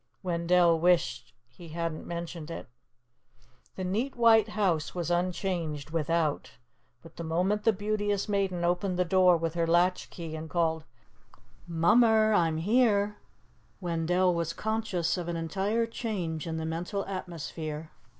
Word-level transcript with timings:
Wendell 0.23 0.79
wished 0.79 1.31
he 1.47 1.67
hadn't 1.69 2.07
mentioned 2.07 2.49
it. 2.49 2.67
The 3.75 3.83
neat 3.83 4.15
white 4.15 4.47
house 4.47 4.95
was 4.95 5.11
unchanged 5.11 5.91
without, 5.91 6.53
but 7.03 7.17
the 7.17 7.23
moment 7.23 7.65
the 7.65 7.71
Beauteous 7.71 8.27
Maiden 8.27 8.63
opened 8.63 8.97
the 8.97 9.05
door 9.05 9.37
with 9.37 9.53
her 9.53 9.67
latch 9.67 10.09
key 10.09 10.35
and 10.35 10.49
called, 10.49 10.85
"Mummer, 11.67 12.33
I'm 12.33 12.57
here," 12.57 13.17
Wendell 13.79 14.33
was 14.33 14.53
conscious 14.53 15.19
of 15.19 15.27
an 15.27 15.35
entire 15.37 15.85
change 15.85 16.47
in 16.47 16.57
the 16.57 16.65
mental 16.65 17.05
atmosphere. 17.05 17.91